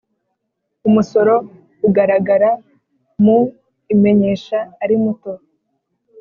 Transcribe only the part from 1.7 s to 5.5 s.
ugaragara mu imenyesha ari muto